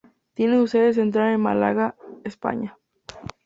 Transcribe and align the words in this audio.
Tiene 0.33 0.57
su 0.57 0.65
sede 0.65 0.95
central 0.95 1.31
en 1.35 1.41
Málaga, 1.41 1.95
España. 2.23 2.75